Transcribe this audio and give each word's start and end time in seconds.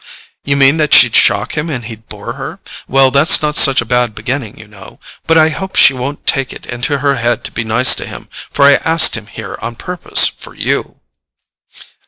"You 0.43 0.57
mean 0.57 0.77
that 0.77 0.95
she'd 0.95 1.15
shock 1.15 1.55
him 1.55 1.69
and 1.69 1.85
he'd 1.85 2.09
bore 2.09 2.33
her? 2.33 2.59
Well, 2.87 3.11
that's 3.11 3.43
not 3.43 3.55
such 3.55 3.81
a 3.81 3.85
bad 3.85 4.15
beginning, 4.15 4.57
you 4.57 4.67
know. 4.67 4.99
But 5.27 5.37
I 5.37 5.49
hope 5.49 5.75
she 5.75 5.93
won't 5.93 6.25
take 6.25 6.51
it 6.51 6.65
into 6.65 6.97
her 7.05 7.17
head 7.17 7.43
to 7.43 7.51
be 7.51 7.63
nice 7.63 7.93
to 7.97 8.07
him, 8.07 8.27
for 8.49 8.65
I 8.65 8.77
asked 8.77 9.15
him 9.15 9.27
here 9.27 9.59
on 9.61 9.75
purpose 9.75 10.25
for 10.25 10.55
you." 10.55 10.99